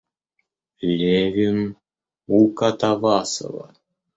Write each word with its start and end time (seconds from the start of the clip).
Левин 0.99 1.59
у 2.39 2.49
Катавасова. 2.57 3.67